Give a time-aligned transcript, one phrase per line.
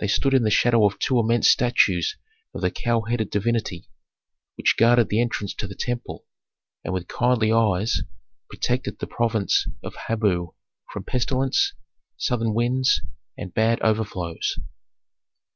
[0.00, 2.16] They stood in the shadow of two immense statues
[2.56, 3.88] of the cow headed divinity
[4.56, 6.26] which guarded the entrance to the temple
[6.82, 8.00] and with kindly eyes
[8.50, 10.52] protected the province of Habu
[10.92, 11.72] from pestilence,
[12.16, 13.00] southern winds,
[13.38, 14.58] and bad overflows.